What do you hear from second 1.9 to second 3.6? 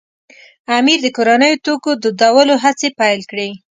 دودولو هڅې پیل کړې.